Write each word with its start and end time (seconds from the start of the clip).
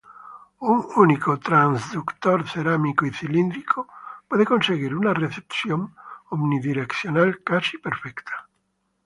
Un 0.73 0.77
único 1.03 1.37
transductor 1.37 2.43
cerámico 2.49 3.05
y 3.05 3.11
cilíndrico 3.13 3.87
puede 4.27 4.45
conseguir 4.47 4.95
una 4.95 5.13
recepción 5.13 5.93
omnidireccional 6.31 7.43
casi 7.43 7.77
perfecta. 7.77 8.49